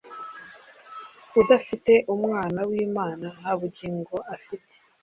[1.41, 4.75] udafite Umwana w’Imana nta bugingo afite.